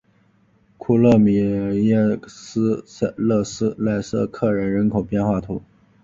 [0.79, 2.01] 库勒米耶
[3.17, 3.43] 勒
[4.01, 5.63] 塞克人口变化图示